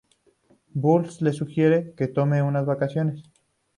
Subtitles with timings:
[0.73, 3.21] Burns le sugiere que tome unas vacaciones.